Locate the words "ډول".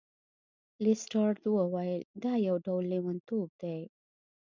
2.65-2.83